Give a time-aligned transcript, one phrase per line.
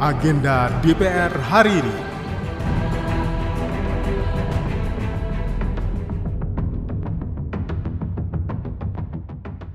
[0.00, 1.96] Agenda DPR hari ini.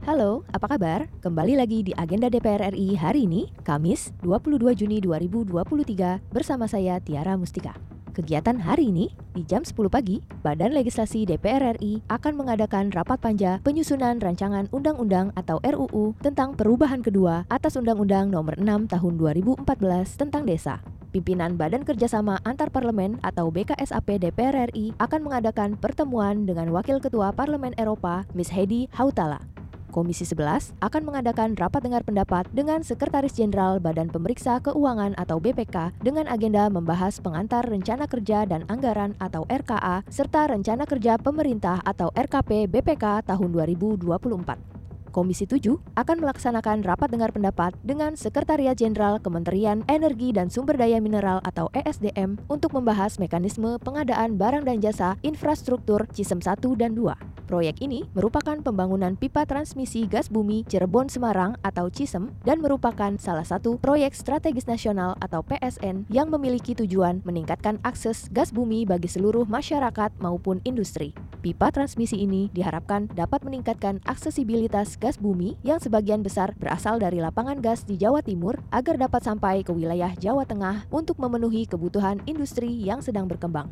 [0.02, 1.06] Halo, apa kabar?
[1.22, 7.38] Kembali lagi di Agenda DPR RI hari ini, Kamis 22 Juni 2023 bersama saya Tiara
[7.38, 7.95] Mustika.
[8.16, 13.60] Kegiatan hari ini, di jam 10 pagi, Badan Legislasi DPR RI akan mengadakan rapat panja
[13.60, 19.68] penyusunan rancangan undang-undang atau RUU tentang perubahan kedua atas Undang-Undang Nomor 6 Tahun 2014
[20.16, 20.80] tentang Desa.
[21.12, 27.36] Pimpinan Badan Kerjasama Antar Parlemen atau BKSAP DPR RI akan mengadakan pertemuan dengan Wakil Ketua
[27.36, 29.55] Parlemen Eropa, Miss Heidi Hautala.
[29.96, 35.96] Komisi 11 akan mengadakan rapat dengar pendapat dengan Sekretaris Jenderal Badan Pemeriksa Keuangan atau BPK
[36.04, 42.12] dengan agenda membahas pengantar Rencana Kerja dan Anggaran atau RKA serta Rencana Kerja Pemerintah atau
[42.12, 44.76] RKP BPK tahun 2024.
[45.16, 45.64] Komisi 7
[45.96, 51.72] akan melaksanakan rapat dengar pendapat dengan Sekretariat Jenderal Kementerian Energi dan Sumber Daya Mineral atau
[51.72, 57.35] ESDM untuk membahas mekanisme pengadaan barang dan jasa infrastruktur Cisem 1 dan 2.
[57.46, 63.46] Proyek ini merupakan pembangunan pipa transmisi gas bumi Cirebon Semarang atau CISEM dan merupakan salah
[63.46, 69.46] satu proyek strategis nasional atau PSN yang memiliki tujuan meningkatkan akses gas bumi bagi seluruh
[69.46, 71.14] masyarakat maupun industri.
[71.46, 77.62] Pipa transmisi ini diharapkan dapat meningkatkan aksesibilitas gas bumi yang sebagian besar berasal dari lapangan
[77.62, 82.74] gas di Jawa Timur agar dapat sampai ke wilayah Jawa Tengah untuk memenuhi kebutuhan industri
[82.74, 83.70] yang sedang berkembang.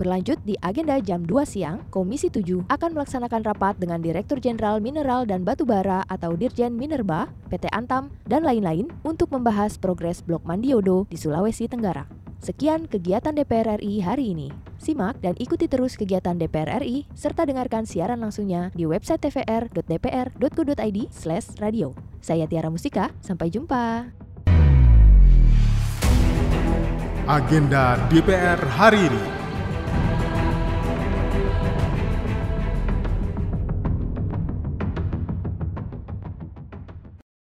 [0.00, 5.28] Berlanjut di agenda jam 2 siang, Komisi 7 akan melaksanakan rapat dengan Direktur Jenderal Mineral
[5.28, 11.20] dan Batubara atau Dirjen Minerba, PT Antam, dan lain-lain untuk membahas progres Blok Mandiodo di
[11.20, 12.08] Sulawesi Tenggara.
[12.40, 14.48] Sekian kegiatan DPR RI hari ini.
[14.80, 20.98] Simak dan ikuti terus kegiatan DPR RI serta dengarkan siaran langsungnya di website tvr.dpr.go.id
[21.60, 21.92] radio.
[22.24, 24.08] Saya Tiara Mustika, sampai jumpa.
[27.28, 29.39] Agenda DPR hari ini.